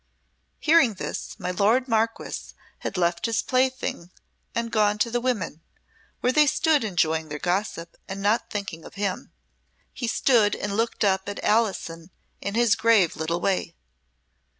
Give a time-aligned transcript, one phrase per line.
[0.59, 4.09] Hearing this, my lord Marquess had left his playing
[4.55, 5.61] and gone to the women,
[6.21, 9.31] where they stood enjoying their gossip and not thinking of him.
[9.93, 12.09] He stood and looked up at Alison
[12.41, 13.75] in his grave little way.